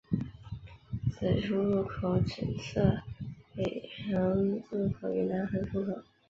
[1.11, 3.03] 此出入口只设
[3.55, 4.19] 北行
[4.71, 6.01] 入口与南行出口。